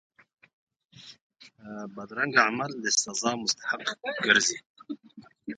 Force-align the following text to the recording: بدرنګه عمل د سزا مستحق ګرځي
بدرنګه 1.95 2.41
عمل 2.47 2.71
د 2.83 2.85
سزا 3.01 3.31
مستحق 3.41 3.89
ګرځي 4.25 4.57